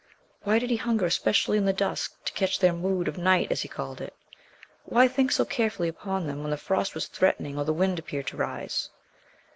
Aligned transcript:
Why 0.41 0.57
did 0.57 0.71
he 0.71 0.77
hunger 0.77 1.05
especially 1.05 1.59
in 1.59 1.65
the 1.65 1.73
dusk 1.73 2.15
to 2.25 2.33
catch 2.33 2.57
their 2.57 2.73
"mood 2.73 3.07
of 3.07 3.19
night" 3.19 3.51
as 3.51 3.61
he 3.61 3.67
called 3.67 4.01
it? 4.01 4.15
Why 4.83 5.07
think 5.07 5.31
so 5.31 5.45
carefully 5.45 5.89
upon 5.89 6.25
them 6.25 6.41
when 6.41 6.49
the 6.49 6.57
frost 6.57 6.95
was 6.95 7.05
threatening 7.05 7.55
or 7.55 7.65
the 7.65 7.71
wind 7.71 7.99
appeared 7.99 8.25
to 8.29 8.37
rise? 8.37 8.89